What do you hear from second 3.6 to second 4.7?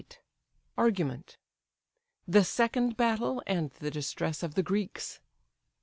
THE DISTRESS OF THE